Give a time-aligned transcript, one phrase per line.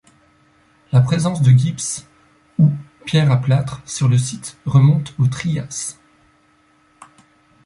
[0.91, 2.07] La présence de gypse
[2.57, 2.71] ou
[3.05, 5.99] pierre à plâtre sur le site remonte au Trias.